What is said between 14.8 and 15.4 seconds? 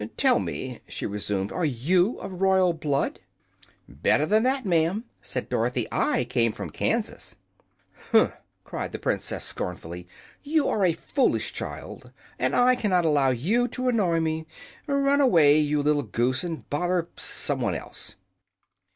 Run